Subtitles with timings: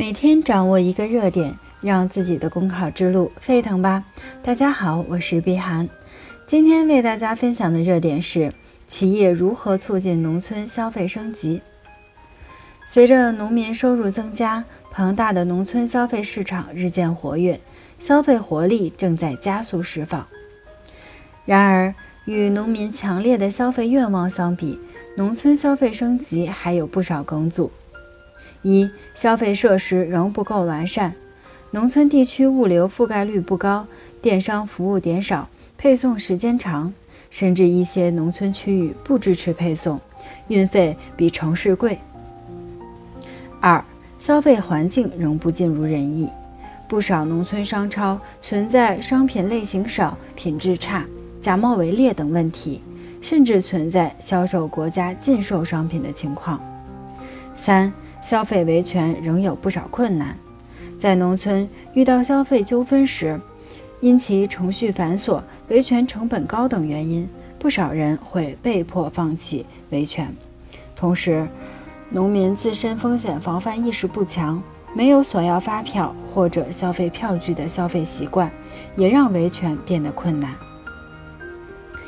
[0.00, 4.02] 每天掌握一个热点，让自己的公考之路沸腾吧！
[4.42, 5.90] 大家好，我是碧涵，
[6.46, 8.54] 今天为大家分享的热点是
[8.86, 11.60] 企业如何促进农村消费升级。
[12.86, 17.60] 随着农民收入增加，庞大的农村消费市场日渐活跃，
[17.98, 20.26] 消费活力正在加速释放。
[21.44, 21.94] 然而，
[22.24, 24.80] 与农民强烈的消费愿望相比，
[25.18, 27.70] 农村消费升级还有不少梗阻。
[28.62, 31.14] 一、消费设施仍不够完善，
[31.70, 33.86] 农村地区物流覆盖率不高，
[34.20, 35.48] 电商服务点少，
[35.78, 36.92] 配送时间长，
[37.30, 40.00] 甚至一些农村区域不支持配送，
[40.48, 41.98] 运费比城市贵。
[43.60, 43.84] 二、
[44.18, 46.28] 消费环境仍不尽如人意，
[46.88, 51.06] 不少农村商超存在商品类型少、品质差、
[51.40, 52.82] 假冒伪劣等问题，
[53.22, 56.60] 甚至存在销售国家禁售商品的情况。
[57.54, 57.92] 三、
[58.22, 60.36] 消费维权仍有不少困难，
[60.98, 63.40] 在农村遇到消费纠纷时，
[64.00, 70.34] 因其程序繁琐、维权成本高等原因，不少人会被迫放弃维权。
[70.94, 71.48] 同时，
[72.10, 74.62] 农民自身风险防范意识不强，
[74.94, 78.50] 没有索要发票或者消费票据的消费习惯，
[78.96, 80.54] 也让维权变得困难。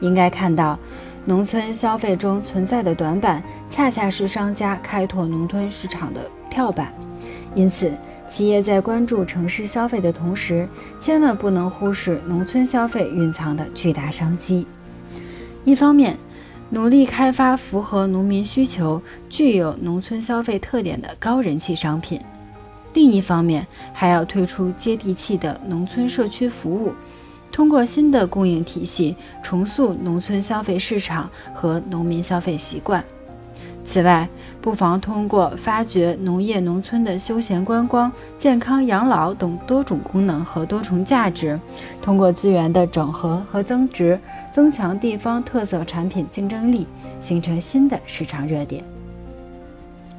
[0.00, 0.78] 应该看到。
[1.26, 6.92] 农村消费中存在的短板，恰恰是商家开拓农村市场的跳板。
[7.54, 7.90] 因此，
[8.28, 10.68] 企业在关注城市消费的同时，
[11.00, 14.66] 千万不能忽视农村消费蕴藏的巨大商机。
[15.64, 16.18] 一方面，
[16.68, 22.20] 努力开发符合农民需求、具有农村消费特点的高人气商品；
[22.92, 26.92] 另一方面，还要推出接地气的农村社区服务。
[27.54, 33.04] 通过新的供应体系重塑农村消费市场和农民消费习惯。
[33.84, 34.28] 此外，
[34.60, 41.56] 不妨通过发掘农业农村的休闲观光、健康养老等多种功能和多重价值，
[42.02, 44.18] 通过资源的整合和增值，
[44.50, 46.88] 增强地方特色产品竞争力，
[47.20, 48.82] 形成新的市场热点。